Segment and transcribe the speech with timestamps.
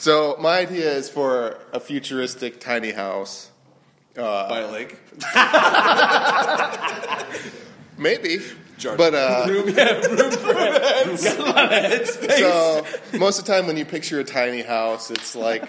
[0.00, 3.50] So my idea is for a futuristic tiny house.
[4.14, 4.96] By a lake.
[7.98, 8.38] Maybe.
[8.96, 11.22] But uh, Room, yeah, room for heads.
[11.22, 12.86] Got a lot of so
[13.18, 15.68] most of the time when you picture a tiny house, it's like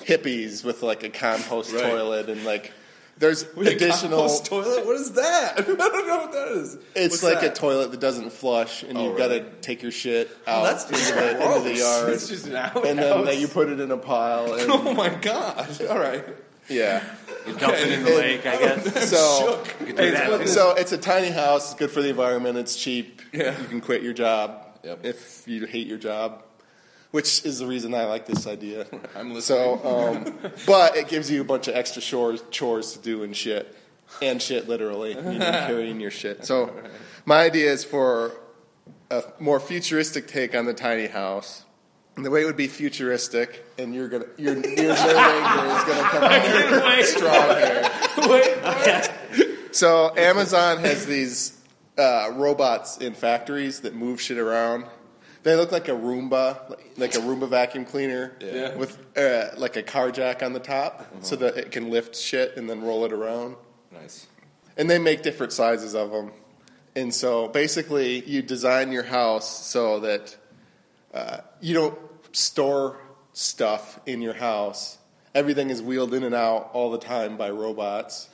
[0.00, 1.82] hippies with like a compost Right.
[1.84, 2.72] toilet and like
[3.18, 4.18] there's Wait, additional.
[4.18, 4.84] compost toilet?
[4.86, 5.54] What is that?
[5.58, 6.78] I don't know what that is.
[6.94, 7.52] It's What's like that?
[7.56, 10.64] a toilet that doesn't flush, and Oh, you've got to take your shit oh, out
[10.64, 12.86] that's into, the, into the yard, It's just an outhouse.
[12.86, 14.52] and then that you put it in a pile.
[14.54, 15.68] And, Oh my god!
[15.88, 16.24] All right.
[16.68, 17.04] yeah,
[17.46, 19.10] You dump it in the lake, I guess.
[19.10, 20.48] so You could that.
[20.48, 21.72] so it's a tiny house.
[21.72, 22.56] It's good for the environment.
[22.58, 23.20] It's cheap.
[23.32, 23.60] Yeah.
[23.60, 25.06] You can quit your job Yep.
[25.06, 26.42] if you hate your job,
[27.14, 28.88] which is the reason I like this idea.
[29.14, 29.78] I'm listening.
[29.78, 30.36] So, um,
[30.66, 33.72] but it gives you a bunch of extra chores, chores to do and shit,
[34.20, 36.44] and shit literally, you know, carrying your shit.
[36.44, 36.74] So,
[37.24, 38.32] my idea is for
[39.12, 41.64] a more futuristic take on the tiny house.
[42.16, 46.24] And the way it would be futuristic, and you're gonna, your your is gonna come
[46.24, 47.88] out strong here.
[49.72, 51.60] So Amazon has these
[51.96, 54.86] uh, robots in factories that move shit around.
[55.44, 58.74] They look like a Roomba, like- like a Roomba vacuum cleaner, Yeah.
[58.74, 62.56] with uh, like a car jack on the top, so that it can lift shit
[62.56, 63.56] and then roll it around.
[63.92, 64.26] Nice.
[64.76, 66.32] And they make different sizes of them.
[66.96, 70.36] And so basically, you design your house so that
[71.12, 71.98] uh, you don't
[72.32, 72.98] store
[73.32, 74.98] stuff in your house.
[75.34, 78.28] Everything is wheeled in and out all the time by robots.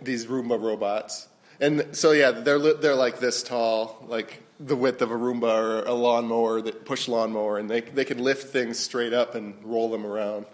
[0.00, 1.28] These Roomba robots.
[1.60, 5.42] And so yeah, they're li- they're like this tall, like the width of a Roomba
[5.42, 9.54] or a lawnmower, that push lawnmower, and they they can lift things straight up and
[9.64, 10.46] roll them around.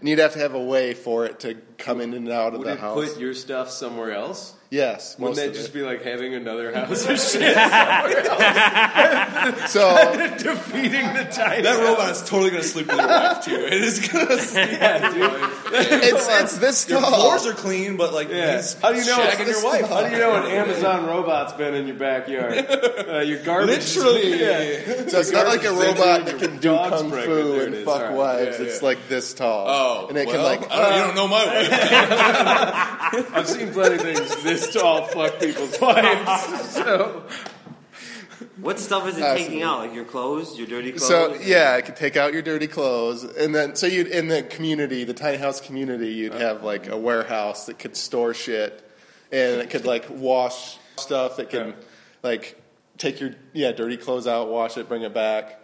[0.00, 2.60] And you'd have to have a way for it to come in and out of
[2.60, 2.94] Would the house.
[3.12, 4.54] put your stuff somewhere else?
[4.72, 5.74] Yes, Wouldn't most that of just it.
[5.74, 7.56] be like having another house or shit?
[9.68, 13.54] so Defeating the tiny That robot is totally gonna sleep with your wife too.
[13.54, 15.66] It is gonna sleep with your wife.
[15.72, 17.20] it's it's this Your tall.
[17.20, 18.56] floors are clean, but like Yeah.
[18.56, 19.18] he's How do you know?
[19.18, 19.88] shagging your wife?
[19.88, 22.54] How do you know an Amazon robot's been in your backyard?
[23.08, 23.96] Uh, your garbage.
[23.96, 24.40] Literally.
[24.40, 25.06] Yeah.
[25.08, 28.06] So it's not like a robot that can do kung fu There and fuck All
[28.08, 28.14] right.
[28.14, 28.58] wives.
[28.58, 29.66] Yeah, it's like this tall.
[29.68, 31.68] Oh, and it well, can like I don't, you don't know my wife.
[33.34, 36.74] I've seen plenty of things this tall fuck people's wives.
[36.74, 37.24] So
[38.60, 39.80] What stuff is it Uh, taking out?
[39.80, 41.06] Like your clothes, your dirty clothes?
[41.08, 44.28] So yeah, it could take out your dirty clothes, and then so you would in
[44.28, 48.88] the community, the tiny house community, you'd have like a warehouse that could store shit,
[49.30, 51.38] and it could like wash stuff.
[51.38, 51.74] It can Yeah.
[52.22, 52.60] like
[52.98, 55.58] take your yeah dirty clothes out, wash it, bring it back.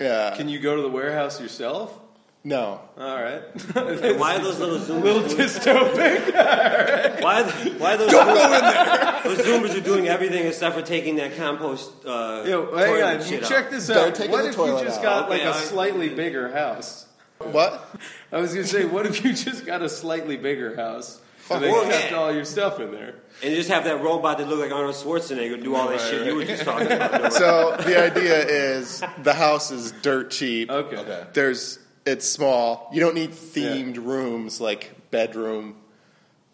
[0.00, 1.96] Yeah, Can you go to the warehouse yourself?
[2.44, 3.40] No, All right.
[3.76, 5.02] And why are those little Zoomers?
[5.02, 6.32] little dystopic.
[7.22, 7.42] Why,
[7.78, 12.42] why those Don't Zoomers, those Zoomers are doing everything except for taking that compost uh,
[12.46, 13.18] Yo, hang toilet on.
[13.20, 13.70] You shit check out.
[13.70, 14.14] this They're out.
[14.16, 15.02] taking What the if you toilet just out.
[15.04, 17.06] got like Okay, a I- slightly bigger house?
[17.38, 17.88] what?
[18.32, 21.20] I was gonna say, what if you just got a slightly bigger house?
[21.50, 23.14] And they Or- kept all your stuff in there.
[23.42, 26.26] And you just have that robot that look like Arnold Schwarzenegger do all that shit
[26.26, 27.32] you were just talking about.
[27.42, 30.70] So the idea is the house is dirt cheap.
[30.70, 30.96] Okay.
[30.96, 31.24] Okay.
[31.32, 32.88] There's it's small.
[32.92, 35.76] You don't need themed rooms like bedroom,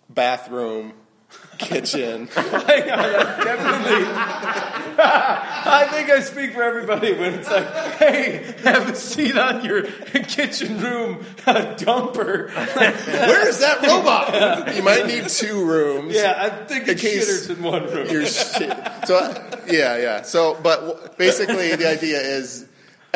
[0.09, 0.93] bathroom,
[1.59, 2.29] kitchen.
[2.37, 2.81] I
[3.45, 4.07] definitely.
[5.01, 9.83] I think I speak for everybody when it's like, hey, have a seat on your
[9.83, 12.49] kitchen room uh, dumper.
[12.77, 14.75] Where's that robot?
[14.75, 16.15] You might need two rooms.
[16.15, 18.09] Yeah, I think In shitters in one room.
[18.09, 18.77] Your shit.
[19.07, 20.23] So yeah, yeah.
[20.23, 22.67] So but basically the idea is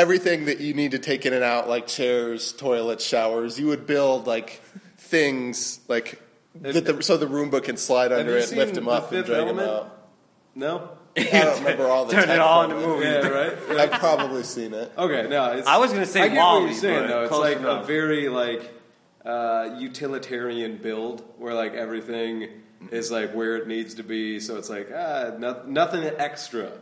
[0.02, 3.86] everything that you need to take in and out like chairs, toilets, showers, you would
[3.86, 4.60] build like
[4.98, 6.20] things like
[6.56, 9.46] that the, so the Roomba can slide under it, lift seen them up and drag
[9.46, 9.68] them Element?
[9.68, 10.08] out.
[10.54, 10.90] No?
[11.16, 13.04] I don't remember all the Turn tech it all from into movie.
[13.04, 13.52] Yeah, right?
[13.80, 14.92] I've probably seen it.
[14.98, 15.52] Okay, no.
[15.52, 17.20] It's, I was gonna say I get Wall-E, what you're saying, but though.
[17.22, 18.74] It's close like a very, like,
[19.24, 22.48] uh, utilitarian build where, like, everything
[22.90, 24.40] is, like, where it needs to be.
[24.40, 26.72] So it's like, ah, no, nothing extra.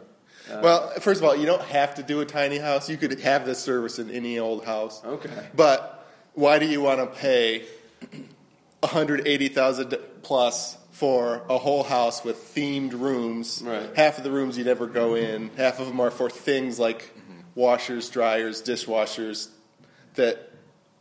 [0.50, 2.88] Uh, well, first of all, you don't have to do a tiny house.
[2.88, 5.02] You could have this service in any old house.
[5.04, 5.30] Okay.
[5.54, 7.64] But why do you want to pay
[8.80, 13.62] 180,000 plus for a whole house with themed rooms?
[13.64, 13.94] Right.
[13.94, 15.44] Half of the rooms you never go mm-hmm.
[15.44, 15.50] in.
[15.56, 17.40] Half of them are for things like mm-hmm.
[17.54, 19.48] washers, dryers, dishwashers
[20.14, 20.49] that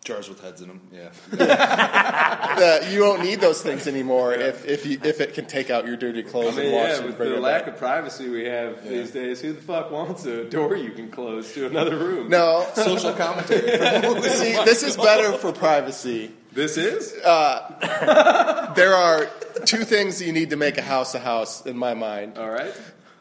[0.05, 0.81] Jars with heads in them.
[0.93, 1.09] Yeah.
[1.31, 5.85] that you don't need those things anymore if if you, if it can take out
[5.85, 7.73] your dirty I clothes mean, and wash yeah, it and with the lack back.
[7.73, 11.53] of privacy we have these days, who the fuck wants a door you can close
[11.53, 12.29] to another room?
[12.29, 13.61] No, Social commentary.
[14.29, 16.31] see, this is better for privacy.
[16.53, 17.13] This is?
[17.13, 19.27] There are
[19.65, 22.37] two things you need to make a house a house, in my mind.
[22.37, 22.73] All right.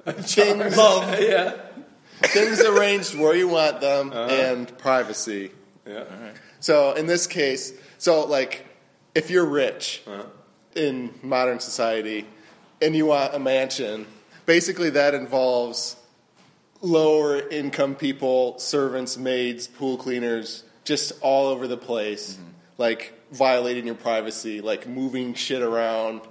[0.07, 1.53] Things, Yeah.
[2.23, 4.33] things arranged where you want them, Uh-huh.
[4.35, 5.51] and privacy.
[5.87, 6.05] Yeah.
[6.61, 8.65] So in this case, so like
[9.15, 10.25] if you're rich Uh-huh.
[10.75, 12.27] in modern society
[12.83, 14.07] and you want a mansion,
[14.47, 15.97] basically that involves
[16.81, 22.45] lower income people, servants, maids, pool cleaners, just all over the place, Mm-hmm.
[22.79, 26.23] like violating your privacy, like moving shit around.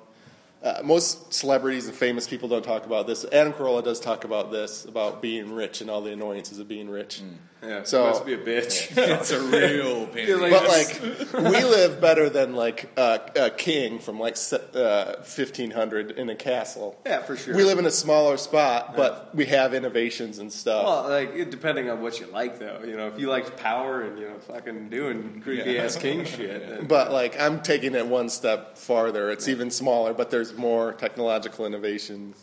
[0.64, 3.24] Uh, most celebrities and famous people don't talk about this.
[3.32, 6.90] Adam Carolla does talk about this, about being rich and all the annoyances of being
[6.90, 7.22] rich.
[7.64, 7.84] Yeah.
[7.84, 8.96] So- must be a bitch.
[9.20, 10.40] It's a real pain.
[10.40, 14.38] like- But like, we live better than like uh, a king from like
[14.76, 17.00] uh, 1500 in a castle.
[17.06, 17.56] Yeah, for sure.
[17.56, 20.86] We live in a smaller spot, but we have innovations and stuff.
[20.86, 22.82] Well, like it, depending on what you like, though.
[22.86, 26.68] You know, if you like power and you know, fucking doing creepy ass king shit.
[26.70, 29.32] then- but like, I'm taking it one step farther.
[29.32, 32.38] It's even smaller, but there's more technological innovations,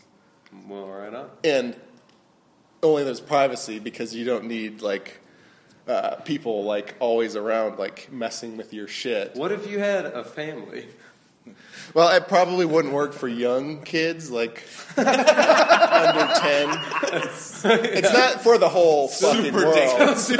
[0.68, 1.30] well, right on.
[1.44, 1.76] and
[2.84, 5.20] only there's privacy because you don't need like
[5.88, 9.34] uh, people like always around like messing with your shit.
[9.34, 10.86] What if you had a family?
[11.92, 14.62] Well, it probably wouldn't work for young kids, like
[14.96, 16.80] under ten.
[17.66, 19.74] It's not for the whole fucking world.
[19.76, 20.36] It's for,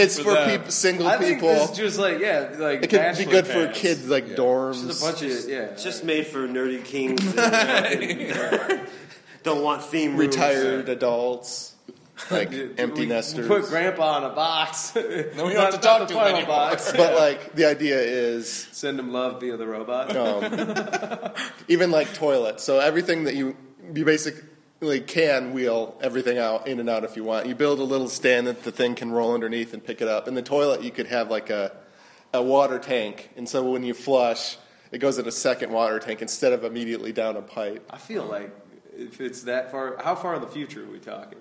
[0.00, 0.50] it's for them.
[0.50, 1.48] people, single I think people.
[1.54, 3.78] this is just like yeah, like It could be bachelor good for pads.
[3.78, 4.86] kids, like dorms.
[4.86, 5.58] Just a bunch of yeah.
[5.64, 7.34] It's just made for nerdy kings.
[7.34, 8.88] that
[9.44, 10.34] don't want theme rooms.
[10.36, 11.74] retired adults,
[12.30, 13.46] like empty we nesters.
[13.46, 14.94] Put grandpa in a box.
[15.36, 16.46] No, we don't Not- have to talk to him final anymore.
[16.56, 16.92] box.
[16.96, 20.16] but like the idea is Send him love via the robot.
[20.16, 21.32] um,
[21.68, 22.64] even like toilets.
[22.64, 23.56] So everything that you
[23.94, 27.46] you basically can wheel everything out in and out if you want.
[27.46, 30.28] You build a little stand that the thing can roll underneath and pick it up.
[30.28, 31.72] In the toilet, you could have like a
[32.32, 34.56] a water tank, and so when you flush,
[34.90, 37.86] it goes in a second water tank instead of immediately down a pipe.
[37.90, 38.50] I feel like
[38.96, 41.38] if it's that far, how far in the future are we talking?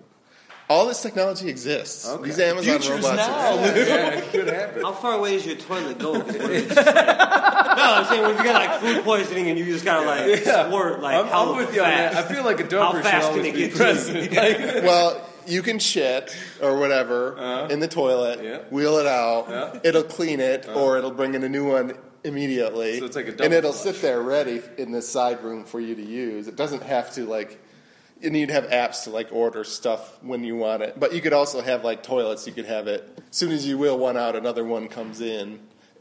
[0.70, 2.08] All this technology exists.
[2.08, 2.24] Okay.
[2.24, 3.18] These Amazon Future's robots.
[3.28, 3.60] now.
[3.60, 3.90] exist.
[3.90, 4.82] yeah, it could happen.
[4.82, 6.14] How far away is your toilet go?
[6.22, 9.66] 'Cause what if like- no, I'm saying when you got like food poisoning and you
[9.66, 12.16] just gotta like squirt like I'm, hella I'm with you on that.
[12.16, 13.76] I feel like a How dumper should fast can it be get to you?
[13.76, 14.32] present.
[14.34, 18.48] Like, Well, you can shit or whatever in the toilet, Uh-huh.
[18.48, 18.58] Yeah.
[18.70, 19.48] wheel it out.
[19.50, 19.56] Yeah.
[19.56, 19.80] Uh-huh.
[19.84, 23.00] It'll clean it, or it'll bring in a new one immediately.
[23.00, 23.96] So it's like a double and it'll flush.
[23.96, 26.48] sit there ready in this side room for you to use.
[26.48, 27.60] It doesn't have to like.
[28.22, 31.34] And you'd have apps to like order stuff when you want it, but you could
[31.34, 32.48] also have like toilets.
[32.48, 35.60] You could have it as soon as you wheel one out, another one comes in,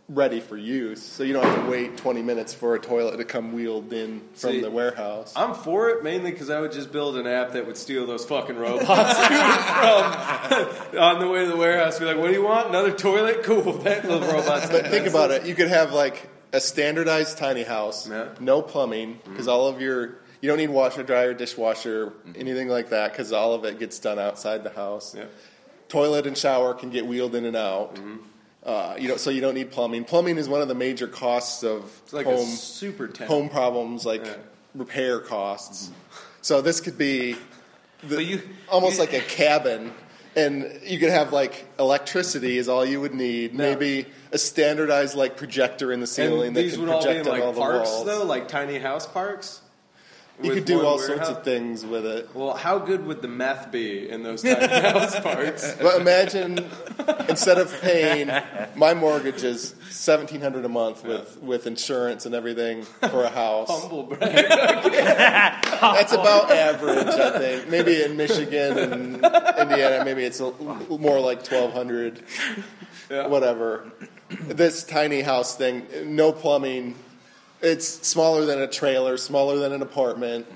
[0.08, 1.02] ready for use.
[1.02, 4.20] So you don't have to wait 20 minutes for a toilet to come wheeled in
[4.34, 5.32] from See, the warehouse.
[5.36, 8.24] I'm for it mainly because I would just build an app that would steal those
[8.24, 11.98] fucking robots from on the way to the warehouse.
[11.98, 12.68] Be like, "What do you want?
[12.68, 13.42] Another toilet?
[13.42, 14.70] Cool." That little robot's.
[14.70, 15.46] But think about it.
[15.46, 18.28] You could have like a standardized tiny house, Yeah.
[18.40, 22.32] no plumbing, because all of your you don't need washer, dryer, dishwasher, mm-hmm.
[22.36, 25.14] anything like that, because all of it gets done outside the house.
[25.14, 25.26] Yeah.
[25.88, 27.94] Toilet and shower can get wheeled in and out.
[27.94, 28.16] Mm-hmm.
[28.64, 30.04] Uh, you know, so you don't need plumbing.
[30.04, 34.34] Plumbing is one of the major costs of like home super home problems, like Yeah.
[34.76, 35.90] repair costs.
[36.42, 37.36] So this could be
[38.04, 39.92] the, you- almost you- like a cabin,
[40.36, 43.52] and you could have like electricity is all you would need.
[43.54, 43.64] No.
[43.64, 47.04] Maybe a standardized like projector in the ceiling And that these can would all be
[47.06, 48.06] project in like all the parks, walls.
[48.06, 49.60] though, like tiny house parks.
[50.42, 52.28] You could do one all sorts of things with it.
[52.34, 55.74] Well, how good would the meth be in those tiny house parks?
[55.80, 56.64] But imagine
[57.28, 58.30] instead of paying
[58.74, 63.68] my mortgage is seventeen hundred a month with, with insurance and everything for a house.
[63.70, 64.20] Humble brag.
[64.92, 67.68] That's about average, I think.
[67.68, 70.50] Maybe in Michigan and Indiana, maybe it's a,
[70.88, 72.22] more like twelve hundred,
[73.10, 73.26] Yeah.
[73.26, 73.90] whatever.
[74.40, 76.94] This tiny house thing, no plumbing.
[77.62, 80.46] It's smaller than a trailer, smaller than an apartment.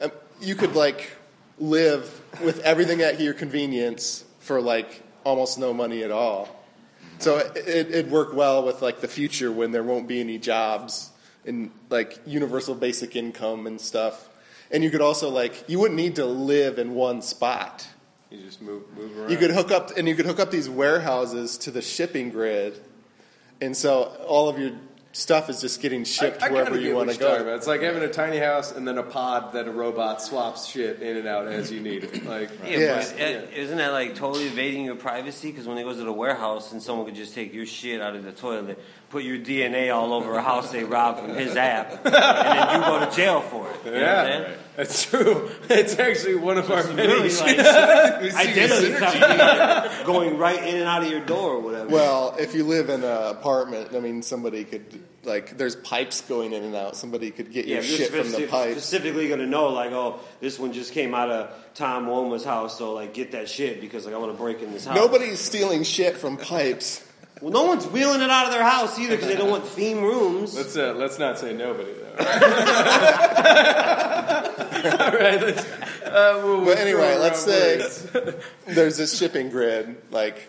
[0.00, 0.10] Um,
[0.40, 1.12] You could like
[1.58, 6.48] live with everything at your convenience for like almost no money at all.
[7.18, 10.38] So it, it, it'd work well with like the future when there won't be any
[10.38, 11.10] jobs
[11.44, 14.28] and like universal basic income and stuff.
[14.70, 17.88] And you could also like you wouldn't need to live in one spot.
[18.30, 19.30] You just move, move around.
[19.30, 22.78] You could hook up and you could hook up these warehouses to the shipping grid,
[23.60, 24.72] and so all of your
[25.12, 27.54] stuff is just getting shipped I kinda wherever you want to go.
[27.54, 31.00] It's like having a tiny house and then a pod that a robot swaps shit
[31.02, 32.24] in and out as you need it.
[32.28, 32.94] Like, Yeah, Yeah.
[32.96, 35.50] but uh, isn't that like totally evading your privacy?
[35.50, 38.14] Because when it goes to the warehouse and someone could just take your shit out
[38.14, 38.78] of the toilet,
[39.10, 42.86] put your DNA all over a house they robbed from his app, and then you
[42.86, 43.84] go to jail for it.
[43.84, 44.58] You know what I'm yeah, saying?
[44.76, 45.50] that's true.
[45.70, 47.08] It's actually one of our many.
[47.08, 47.58] Really, like,
[48.34, 51.88] identity theft like, going right in and out of your door or whatever.
[51.88, 54.84] Well, if you live in an apartment, I mean, somebody could
[55.24, 56.96] like there's pipes going in and out.
[56.96, 58.72] Somebody could get Yeah, your if shit from the specific- pipes.
[58.84, 62.92] specifically gonna know like, oh, this one just came out of Tom Walma's house, so
[62.94, 64.96] like get that shit because like I want to break in this house.
[64.96, 67.04] Nobody's stealing shit from pipes.
[67.40, 70.02] Well, no one's wheeling it out of their house either because they don't want theme
[70.02, 70.56] rooms.
[70.56, 72.24] Let's uh, let's not say nobody though.
[74.78, 75.40] All right.
[75.40, 75.64] Let's,
[76.02, 78.34] uh, we'll, we'll But anyway, let's around say
[78.66, 80.48] there's this shipping grid, like,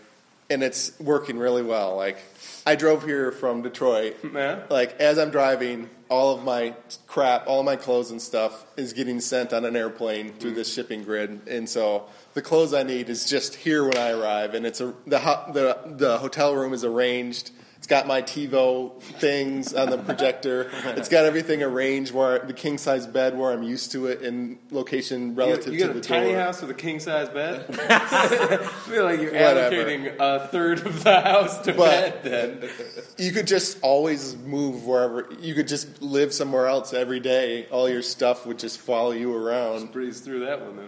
[0.50, 1.96] and it's working really well.
[1.96, 2.18] Like,
[2.65, 4.18] I drove here from Detroit.
[4.34, 4.62] Yeah.
[4.70, 6.74] Like, as I'm driving, all of my
[7.08, 10.72] crap, all of my clothes and stuff is getting sent on an airplane through this
[10.72, 10.75] mm.
[10.75, 14.65] shipping grid, and so the clothes I need is just here when I arrive, and
[14.65, 15.20] it's a the
[15.53, 17.51] the the hotel room is arranged.
[17.89, 20.69] It's got my TiVo things on the projector.
[20.96, 24.60] It's got everything arranged where the king size bed where I'm used to it in
[24.69, 26.39] location You, relative you to got the a tiny door.
[26.39, 27.65] house with a king size bed.
[27.89, 29.75] I feel like you're Whatever.
[29.75, 32.62] allocating a third of the house to But- bed.
[32.62, 32.69] Then
[33.17, 35.27] You could just always move wherever.
[35.41, 37.65] You could just live somewhere else every day.
[37.72, 40.75] All your stuff would just follow you around, breeze through that one.
[40.77, 40.88] Then.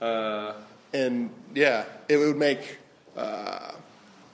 [0.00, 0.04] Huh?
[0.06, 0.54] Uh,
[0.94, 2.78] and yeah, it would make
[3.14, 3.72] uh,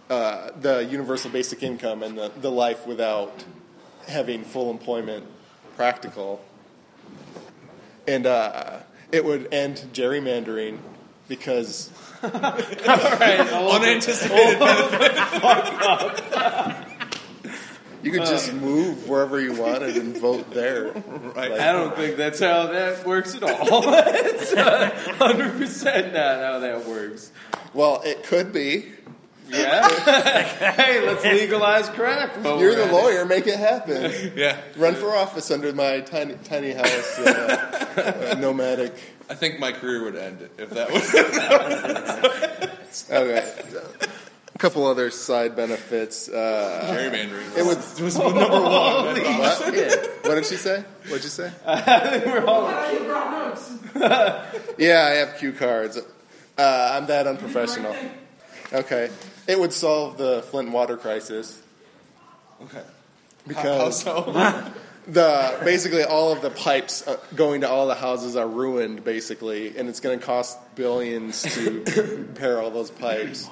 [0.08, 3.44] uh, the universal basic income and the, the life without
[4.06, 5.26] having full employment
[5.76, 6.44] practical.
[8.06, 10.78] And uh, it would end gerrymandering
[11.28, 11.90] because
[12.22, 13.40] all right.
[13.40, 14.60] Unanticipated
[18.02, 20.92] you could just move wherever you wanted and vote there.
[20.92, 21.52] Right.
[21.52, 23.82] I don't think that's how that works at all.
[23.86, 24.54] it's
[25.18, 27.32] hundred percent not how that works.
[27.74, 28.92] Well, it could be.
[29.48, 29.88] Yeah.
[30.72, 32.32] hey, let's legalize crack.
[32.44, 32.94] while You're we're the at it.
[32.94, 33.24] lawyer.
[33.24, 34.12] Make it happen.
[34.36, 34.60] Yeah.
[34.76, 38.92] Run for office under my tiny tiny house, uh, uh, nomadic.
[39.30, 41.14] I think my career would end if that was
[43.10, 43.52] Okay.
[44.54, 46.28] A couple other side benefits.
[46.28, 47.56] Uh, gerrymandering.
[47.58, 47.78] it would.
[48.02, 48.60] was number one.
[48.62, 49.60] What?
[50.22, 50.82] What did she say?
[51.08, 51.52] What'd you say?
[51.66, 52.66] We're all
[54.78, 55.98] Yeah, I have cue cards.
[56.58, 57.94] Uh, I'm that unprofessional.
[58.72, 59.10] Okay.
[59.46, 61.62] It would solve the Flint water crisis
[62.62, 62.78] Okay.
[62.78, 64.72] How, how because so?
[65.06, 69.76] the basically all of the pipes uh, going to all the houses are ruined basically
[69.76, 71.84] and it's going to cost billions to
[72.16, 73.48] repair all those pipes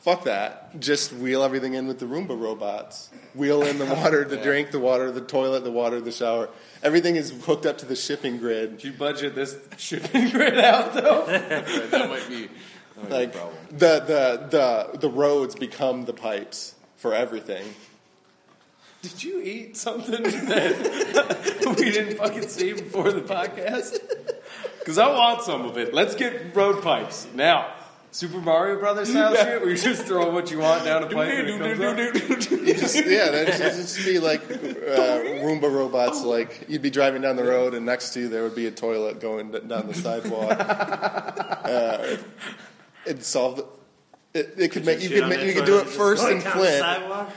[0.00, 4.38] fuck that just wheel everything in with the roomba robots wheel in the water the
[4.38, 6.48] drink the water the toilet the water the shower
[6.82, 10.94] everything is hooked up to the shipping grid Did you budget this shipping grid out
[10.94, 11.26] though?
[11.90, 12.48] That might be,
[13.02, 13.58] that like be a problem.
[13.70, 14.46] the, the
[14.92, 17.64] the the roads become the pipes for everything
[19.02, 24.00] Did you eat something that we didn't fucking see before the podcast?
[24.80, 25.94] Because I want some of it.
[25.94, 27.72] Let's get road pipes now.
[28.10, 31.28] Super Mario Brothers style shit, where you just throw what you want down a pipe
[31.30, 32.50] and it comes up.
[32.68, 36.22] You just, yeah, that'd just, just be like uh, Roomba robots.
[36.22, 38.70] Like you'd be driving down the road, and next to you there would be a
[38.70, 40.56] toilet going down the sidewalk.
[40.58, 42.16] uh,
[43.08, 43.56] it'd solve.
[43.56, 43.64] The,
[44.34, 46.84] it, it could make you shit could make, you could do it first in Flint.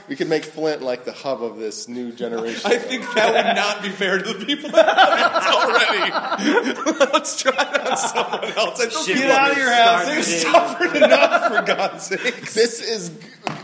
[0.08, 2.70] We could make Flint like the hub of this new generation.
[2.70, 7.00] I think that would not be fair to the people that have already.
[7.12, 8.78] Let's try it on someone else.
[8.80, 10.02] I don't Shit, get Get out of your house.
[10.02, 12.52] started They've suffered enough for God's sake.
[12.52, 13.10] this is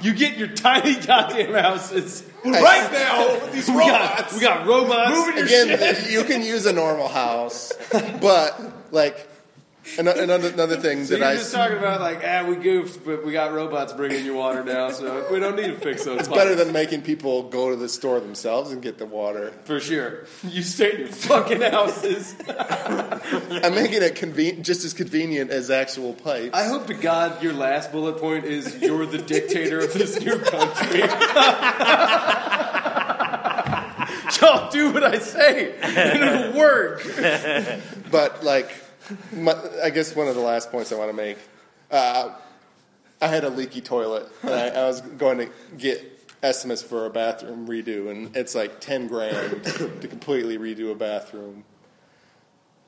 [0.03, 2.25] You get your tiny goddamn houses.
[2.45, 4.33] Right now, with these We robots.
[4.33, 5.11] got, we got robots.
[5.11, 5.97] Moving your again.
[6.09, 7.73] You can use a normal house,
[8.23, 8.59] but
[8.91, 9.27] like ano-
[9.99, 13.25] another another thing So that you're I just talking about like, ah, we goofed, but
[13.25, 16.21] we got robots bringing your water now, so we don't need to fix those.
[16.21, 19.53] it's better than making people go to the store themselves and get the water.
[19.65, 20.27] for sure.
[20.43, 22.35] You stay in your fucking houses.
[22.49, 26.55] I'm making it conven- just as convenient as actual pipes.
[26.55, 30.39] I hope to God your last bullet point is you're the dictator of this new
[30.39, 31.03] country.
[34.41, 37.03] Y'all do what I say, and it'll work.
[38.11, 38.71] But like,
[39.33, 41.39] my, I guess one of the last points I want to make,
[41.91, 42.35] uh,
[43.21, 46.05] I had a leaky toilet, and I, I was going to get
[46.43, 51.65] estimates for a bathroom redo, and it's like ten grand to completely redo a bathroom.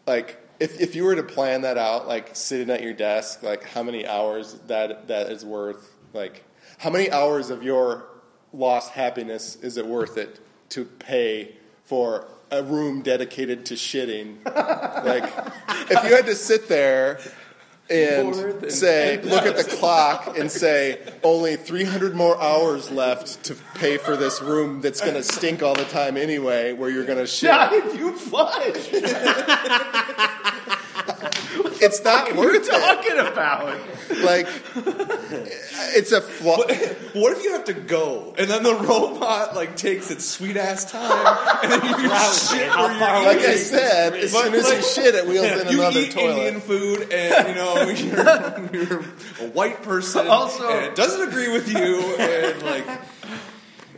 [0.07, 3.65] Like, if if you were to plan that out, like sitting at your desk, like
[3.65, 5.97] how many hours that that is worth?
[6.13, 6.45] Like,
[6.79, 8.07] how many hours of your
[8.53, 14.45] lost happiness is it worth it to pay for a room dedicated to shitting?
[15.05, 15.25] like,
[15.91, 17.21] if you had to sit there
[17.91, 23.97] and say, look at the clock and say, only 300 more hours left to pay
[23.97, 27.27] for this room that's going to stink all the time anyway, where you're going to
[27.27, 27.51] shit.
[27.51, 28.91] Not if you flush.
[31.81, 32.71] what it's not worth it.
[32.71, 33.79] talking about?
[34.25, 34.49] Like,
[35.97, 36.57] it's a flaw.
[36.59, 40.91] What if you have to go and then the robot like takes its sweet ass
[40.91, 43.51] time and then you shit How where you're Like eating?
[43.51, 46.13] I said, as But, soon as you like, shit, it wheels in you another eat
[46.13, 46.37] toilet.
[46.39, 47.89] Indian food, and you know
[48.75, 52.87] you're, you're a white person, Also- and it doesn't agree with you, and like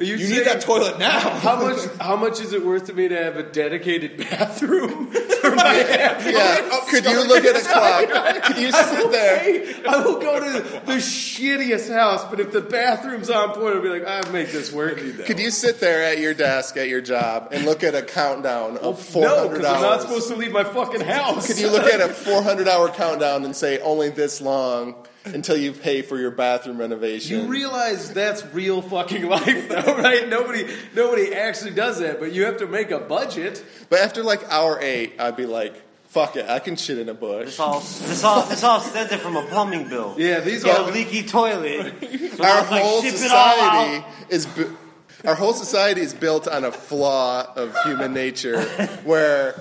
[0.00, 1.18] You, you need that toilet now.
[1.20, 1.78] How much?
[2.00, 6.68] How much is it worth to me to have a dedicated bathroom for my Yeah.
[6.72, 8.42] Oh, could you look at a clock?
[8.44, 9.88] Could you sit there?
[9.88, 13.88] I will go to the shittiest house, but if the bathroom's on point, I'll be
[13.88, 14.98] like, I'll make this work.
[14.98, 18.76] Could you sit there at your desk at your job and look at a countdown
[18.78, 21.46] of No, 400 because I'm not supposed to leave my fucking house.
[21.46, 25.72] Could you look at a 400 hour countdown and say only this long until you
[25.72, 27.38] pay for your bathroom renovation?
[27.38, 30.28] You realize that's real fucking life, though, right?
[30.28, 33.64] Nobody, nobody actually does that, but you have to make a budget.
[33.88, 35.74] but after like hour eight, I'd be like,
[36.08, 37.46] fuck it, I can shit in a bush.
[37.46, 40.14] This all, this all, this all stemmed from a plumbing bill.
[40.18, 41.94] Yeah, these You are a leaky toilet.
[42.00, 42.06] So
[42.44, 44.46] Our it's like, whole ship it all society is.
[44.46, 44.76] Bu-
[45.24, 48.60] our whole society is built on a flaw of human nature
[49.04, 49.54] where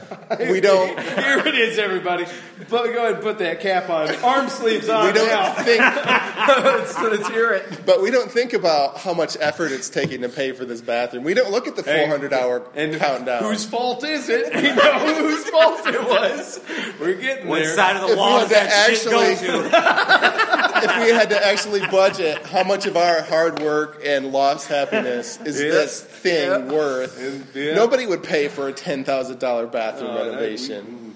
[0.50, 2.25] we don't Here it is, everybody.
[2.70, 4.13] But go ahead and put that cap on.
[4.24, 5.53] Arm sleeves on we don't now.
[5.63, 5.80] think
[6.63, 7.86] let's, let's hear it.
[7.86, 11.24] but we don't think about how much effort it's taking to pay for this bathroom.
[11.24, 13.44] We don't look at the Hey, 400 hour And countdown.
[13.44, 14.53] whose fault is it?
[14.62, 16.60] We know whose fault it was.
[17.00, 17.75] We're getting What there.
[17.75, 20.61] side of the If wall had does to that shit go actually- to?
[20.83, 25.39] If we had to actually budget how much of our hard work and lost happiness
[25.45, 25.69] is Yeah.
[25.71, 26.57] this thing Yeah.
[26.71, 27.73] worth, yeah.
[27.75, 31.15] nobody would pay for a ten thousand dollar bathroom No, renovation.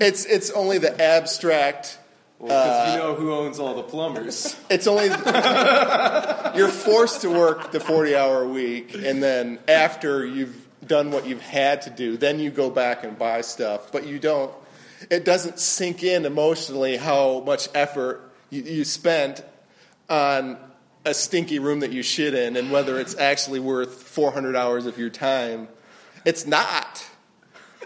[0.00, 1.98] it's it's only the abstract.
[2.40, 4.54] Because you uh, know who owns all the plumbers.
[4.68, 5.06] It's only
[6.58, 10.54] you're forced to work the forty hour week, and then after you've
[10.86, 13.90] done what you've had to do, then you go back and buy stuff.
[13.92, 14.52] But you don't.
[15.10, 18.23] It doesn't sink in emotionally how much effort
[18.54, 19.42] you, you spent
[20.08, 20.56] on
[21.04, 24.86] a stinky room that you shit in, and whether it's actually worth four hundred hours
[24.86, 25.68] of your time.
[26.24, 27.06] It's not.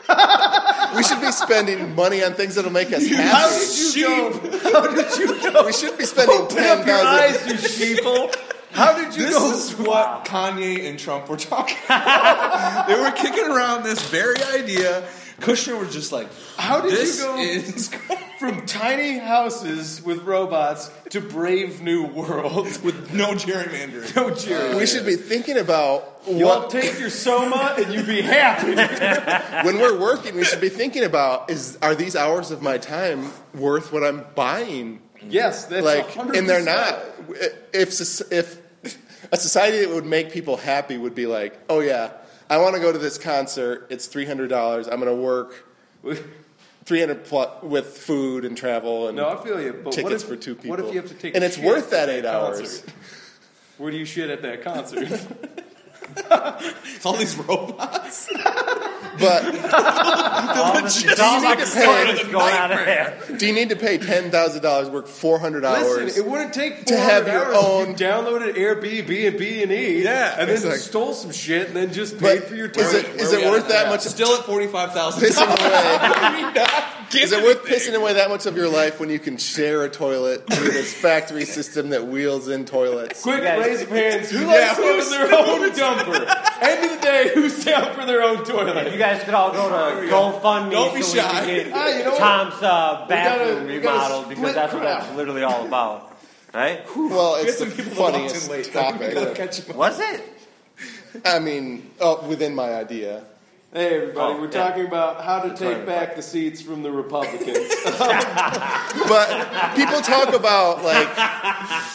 [0.97, 3.23] we should be spending money on things that'll make us happy.
[3.23, 3.67] How happy.
[3.67, 4.71] did you go?
[4.73, 5.67] How did you go?
[5.67, 7.53] We should be spending Open ten up your thousand.
[7.59, 8.35] eyes, you sheeple.
[8.71, 9.53] How did you This go?
[9.53, 12.87] is what Kanye and Trump were talking about.
[12.89, 15.07] they were kicking around this very idea.
[15.41, 17.89] Kushner was just like, How did this you go is
[18.41, 24.15] from tiny houses with robots to brave new world with no gerrymandering.
[24.17, 24.75] no Jerry.
[24.77, 28.75] We should be thinking about Y'all what take your soma and you be happy.
[29.67, 30.35] when we're working.
[30.35, 34.25] We should be thinking about is are these hours of my time worth what I'm
[34.35, 35.01] buying?
[35.29, 36.37] yes, that's Like, 100%.
[36.39, 36.99] and they're not.
[37.73, 38.01] If
[38.33, 38.61] if
[39.33, 42.13] a society that would make people happy would be like, oh yeah,
[42.51, 43.87] I want to go to this concert.
[43.91, 44.89] It's three hundred dollars.
[44.89, 45.67] I'm going to work
[46.85, 49.73] three hundred plus with food and travel and No, I feel you.
[49.73, 50.71] But what tickets if, for two people.
[50.71, 52.85] What if you have to take and a it's worth that at eight hours.
[53.77, 55.09] Where do you shit at that concert?
[56.17, 58.29] It's all these robots.
[59.19, 59.43] But
[60.85, 63.23] this it's all need to the pay- toilets going out of there.
[63.37, 65.87] do you need to pay ten thousand dollars, work four hundred hours?
[65.87, 69.73] Listen, it wouldn't take to have your hours own- you downloaded Airbnb and B and
[69.73, 72.55] E, Yeah, and then it's like- stole some shit and then just but paid for
[72.55, 72.97] your is time.
[73.05, 74.01] it is it worth that much?
[74.03, 75.23] Still at forty-five thousand.
[75.23, 76.85] Pissing away.
[77.15, 79.89] Is it worth pissing away that much of your life when you can share a
[79.89, 83.23] toilet with this factory system that wheels in toilets?
[83.23, 84.31] Quick, guys- raise of hands.
[84.31, 86.63] Who Yeah, likes who's having their own dumper?
[86.63, 88.93] End of the day, who's down for their own toilet?
[88.93, 91.29] You guys could all go to GoFundMe Don't be so we shy.
[91.31, 92.19] can get Ah, you know what?
[92.19, 95.01] Tom's uh, bathroom we gotta remodeled because split that's what crap.
[95.03, 96.05] that's literally all about.
[96.53, 96.81] Right?
[96.97, 98.67] Well, it's the some people that walked funniest late.
[98.67, 99.35] so we gotta topic.
[99.35, 99.77] catch 'em.
[99.77, 100.23] Was it?
[101.25, 103.23] I mean, oh, within my idea.
[103.71, 104.51] Hey, everybody, Oh, we're yeah.
[104.51, 107.69] talking about how to take back the seats from the Republicans.
[109.09, 111.09] But people talk about like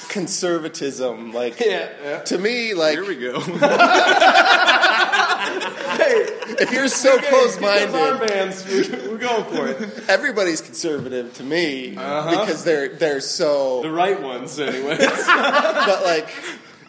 [0.09, 1.33] conservatism.
[1.33, 2.19] Like yeah, yeah.
[2.21, 3.35] to me, like Here we go.
[6.59, 10.07] if you're so close-minded, armbands, we're, we're going for it.
[10.09, 12.29] everybody's conservative to me uh-huh.
[12.39, 13.81] because they're they're so.
[13.81, 14.99] The right ones, anyways.
[14.99, 16.29] but like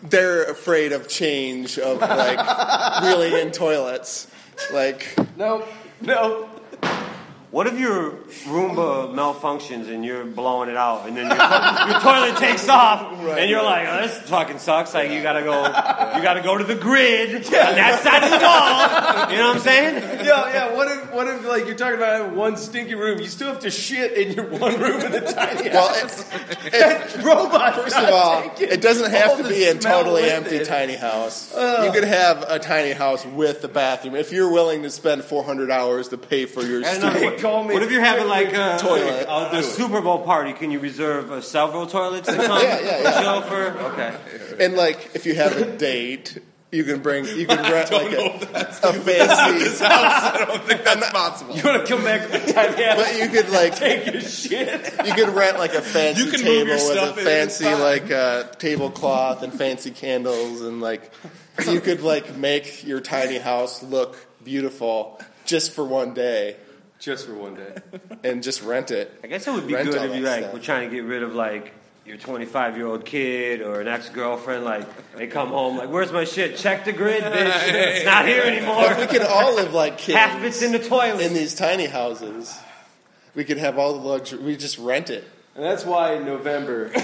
[0.02, 4.26] they're afraid of change of like really in toilets
[4.72, 5.64] like no,
[6.00, 6.48] no.
[7.54, 8.10] What if your
[8.50, 13.12] Roomba malfunctions and you're blowing it out, and then your, to- your toilet takes off,
[13.38, 15.62] and you're like, oh, "This fucking sucks." Like you gotta go,
[16.16, 19.30] you gotta go to the grid on that side of the wall.
[19.30, 19.94] You know what I'm saying?
[20.26, 20.74] Yeah, yeah.
[20.74, 23.20] What if what if like you're talking about having one stinky room?
[23.20, 26.24] You still have to shit in your one room in the tiny Well, house.
[26.72, 27.76] it, Robots.
[27.76, 30.66] First of all, it doesn't have all to be in totally empty it.
[30.66, 31.52] tiny house.
[31.54, 35.70] You could have a tiny house with a bathroom if you're willing to spend 400
[35.70, 36.82] hours to pay for your
[37.44, 37.68] I don't know.
[37.68, 37.68] stupid.
[37.68, 37.74] Hey, call me.
[37.74, 39.26] What if you're having like a, Toilet.
[39.28, 40.52] a, the Super Bowl party?
[40.52, 42.62] Can you reserve uh, several toilets to come?
[42.62, 43.22] Yeah, yeah, yeah.
[43.22, 44.16] Show for okay.
[44.60, 46.38] And like, if you have a date,
[46.72, 48.34] you can bring, you can rent like a,
[48.82, 50.34] a fancy, house.
[50.34, 51.56] I don't think that's possible.
[51.56, 52.96] You want to come back to the tiny house?
[52.96, 55.06] but you could like, Take your shit.
[55.06, 57.24] you could rent like a fancy You can move table your with a stuff in,
[57.24, 57.80] fancy it's fine.
[57.80, 61.12] like uh, tablecloth and fancy candles and like,
[61.70, 66.56] you could like make your tiny house look beautiful just for one day
[67.04, 67.74] Just for one day.
[68.24, 69.12] and just rent it.
[69.22, 70.54] I guess it would be Rent good if you like stuff.
[70.54, 71.74] were trying to get rid of like
[72.06, 74.64] your 25 year old kid or an ex girlfriend.
[74.64, 76.56] Like they come home like, "Where's my shit?
[76.56, 77.68] Check the grid, bitch.
[77.68, 79.06] It's not here But we anymore.
[79.06, 80.16] could all live like kids.
[80.16, 82.58] Half of it's in the toilet." in these tiny houses.
[83.34, 84.38] We could have all the luxury.
[84.42, 85.24] We just rent it.
[85.56, 87.00] And that's why in November, a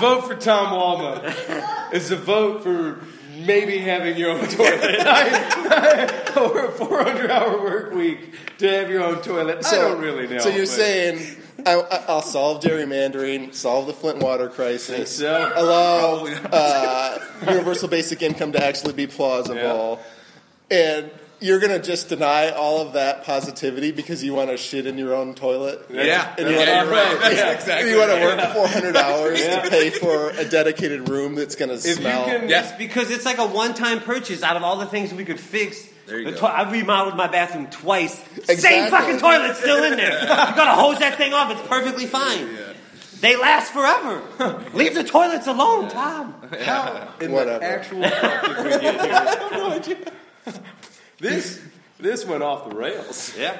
[0.00, 2.98] vote for Tom Walma is a vote for
[3.44, 5.00] maybe having your own toilet.
[6.36, 9.64] or a 400 hour work week to have your own toilet.
[9.66, 10.38] I don't really know.
[10.38, 15.52] So you're but- saying I, I- I'll solve gerrymandering, solve the Flint water crisis, so?
[15.56, 20.00] allow uh, universal basic income to actually be plausible,
[20.70, 24.98] and you're gonna just deny all of that positivity because you want to shit in
[24.98, 25.86] your own toilet.
[25.90, 27.20] Yeah, And you yeah, wanna- right.
[27.20, 27.50] That's Yeah.
[27.52, 27.90] exactly.
[27.90, 29.60] You want to work 400 hours Yeah.
[29.60, 32.24] to pay for a dedicated room that's going to If smell.
[32.24, 32.72] can, Yes.
[32.76, 35.86] because it's like a one time purchase out of all the things we could fix.
[36.06, 36.38] There you the go.
[36.38, 38.18] toi- I remodeled my bathroom twice.
[38.44, 40.20] Same fucking toilet still in there.
[40.20, 41.50] you gotta hose that thing off.
[41.52, 42.48] It's perfectly fine.
[43.20, 44.22] They last forever.
[44.74, 46.34] Leave the toilets alone, Tom.
[47.20, 47.58] in Whatever.
[47.58, 49.96] the actual fuck did we get here?
[51.18, 51.60] this,
[51.98, 53.34] this went off the rails.
[53.36, 53.58] Yeah.